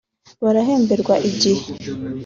[0.43, 1.63] barahemberwa igihe